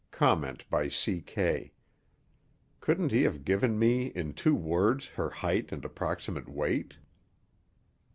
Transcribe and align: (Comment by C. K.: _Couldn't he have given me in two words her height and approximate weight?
(Comment 0.09 0.67
by 0.67 0.87
C. 0.87 1.21
K.: 1.21 1.73
_Couldn't 2.81 3.11
he 3.11 3.21
have 3.21 3.45
given 3.45 3.77
me 3.77 4.07
in 4.07 4.33
two 4.33 4.55
words 4.55 5.09
her 5.09 5.29
height 5.29 5.71
and 5.71 5.85
approximate 5.85 6.49
weight? 6.49 6.95